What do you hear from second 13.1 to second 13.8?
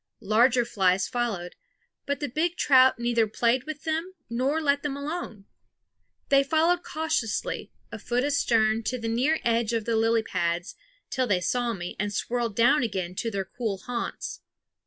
to their cool